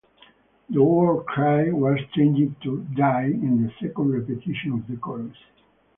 The 0.71 0.81
word 0.81 1.27
"cry" 1.27 1.69
was 1.71 1.99
changed 2.15 2.59
to 2.63 2.79
"die" 2.95 3.25
in 3.25 3.61
the 3.61 3.71
second 3.79 4.11
repetition 4.11 4.73
of 4.73 4.87
the 4.87 4.97
chorus. 4.97 5.37